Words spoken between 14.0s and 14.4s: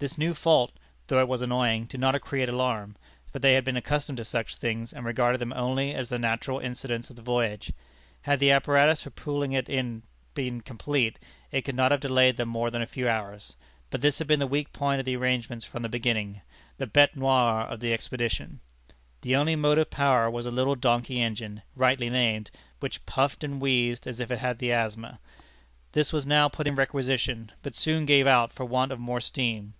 this had been